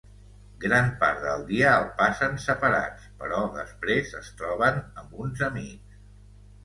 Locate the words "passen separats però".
1.99-3.43